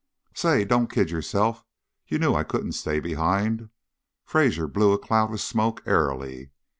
"Say, 0.33 0.65
don't 0.65 0.91
kid 0.91 1.11
yourself. 1.11 1.63
You 2.07 2.17
knew 2.17 2.33
I 2.33 2.41
couldn't 2.43 2.71
stay 2.71 2.99
behind." 2.99 3.69
Fraser 4.25 4.67
blew 4.67 4.93
a 4.93 4.97
cloud 4.97 5.31
of 5.31 5.39
smoke 5.41 5.83
airily. 5.85 6.49